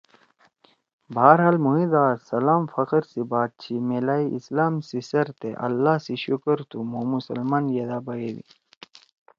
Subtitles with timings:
[1.13, 6.15] بہرحال مھوئے دا سالام فخر سی بات چھی میلائی اسلام سی سر تے اللّٰہ سی
[6.25, 8.43] شُکر تُھو مھو مسلمان یِدا بیَدی۔